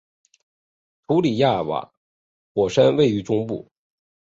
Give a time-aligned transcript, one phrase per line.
[1.05, 1.93] 图里亚尔瓦
[2.55, 3.69] 火山位于中部。